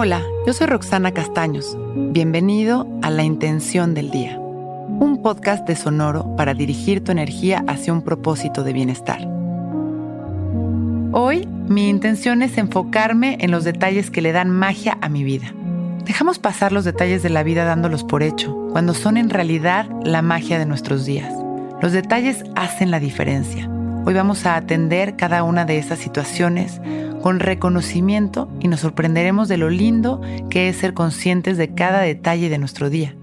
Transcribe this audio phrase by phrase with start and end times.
[0.00, 1.76] Hola, yo soy Roxana Castaños.
[1.96, 7.92] Bienvenido a La Intención del Día, un podcast de Sonoro para dirigir tu energía hacia
[7.92, 9.26] un propósito de bienestar.
[11.10, 15.52] Hoy mi intención es enfocarme en los detalles que le dan magia a mi vida.
[16.04, 20.22] Dejamos pasar los detalles de la vida dándolos por hecho, cuando son en realidad la
[20.22, 21.34] magia de nuestros días.
[21.82, 23.68] Los detalles hacen la diferencia.
[24.04, 26.80] Hoy vamos a atender cada una de esas situaciones
[27.28, 32.48] con reconocimiento y nos sorprenderemos de lo lindo que es ser conscientes de cada detalle
[32.48, 33.14] de nuestro día.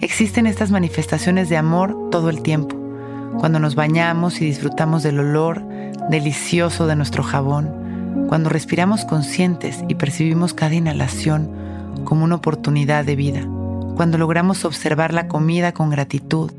[0.00, 2.74] Existen estas manifestaciones de amor todo el tiempo,
[3.38, 5.62] cuando nos bañamos y disfrutamos del olor
[6.08, 11.50] delicioso de nuestro jabón, cuando respiramos conscientes y percibimos cada inhalación
[12.04, 13.46] como una oportunidad de vida,
[13.94, 16.50] cuando logramos observar la comida con gratitud,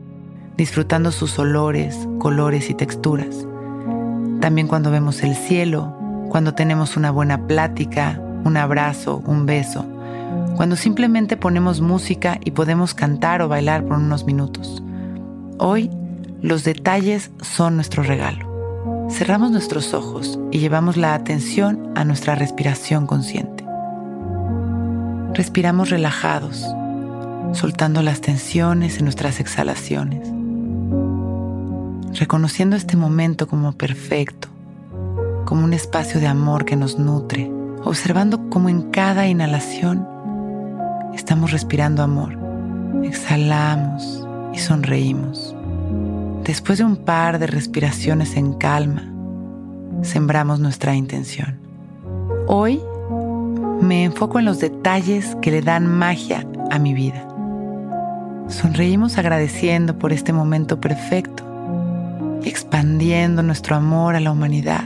[0.56, 3.48] disfrutando sus olores, colores y texturas.
[4.40, 5.98] También cuando vemos el cielo,
[6.32, 9.86] cuando tenemos una buena plática, un abrazo, un beso,
[10.56, 14.82] cuando simplemente ponemos música y podemos cantar o bailar por unos minutos.
[15.58, 15.92] Hoy,
[16.42, 19.10] los detalles son nuestro regalo.
[19.10, 23.66] Cerramos nuestros ojos y llevamos la atención a nuestra respiración consciente.
[25.34, 26.66] Respiramos relajados,
[27.52, 30.32] soltando las tensiones en nuestras exhalaciones,
[32.18, 34.48] reconociendo este momento como perfecto,
[35.52, 37.52] como un espacio de amor que nos nutre,
[37.84, 40.08] observando cómo en cada inhalación
[41.14, 42.40] estamos respirando amor.
[43.04, 45.54] Exhalamos y sonreímos.
[46.46, 49.12] Después de un par de respiraciones en calma,
[50.04, 51.60] sembramos nuestra intención.
[52.48, 52.82] Hoy
[53.82, 57.28] me enfoco en los detalles que le dan magia a mi vida.
[58.48, 61.44] Sonreímos agradeciendo por este momento perfecto
[62.42, 64.86] y expandiendo nuestro amor a la humanidad